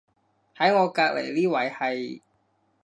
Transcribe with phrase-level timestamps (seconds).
[0.57, 2.21] 喺我隔離呢位係